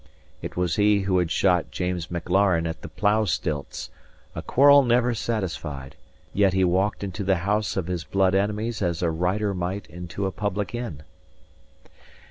[0.41, 3.91] It was he who had shot James Maclaren at the plough stilts,
[4.33, 5.95] a quarrel never satisfied;
[6.33, 10.25] yet he walked into the house of his blood enemies as a rider* might into
[10.25, 11.03] a public inn.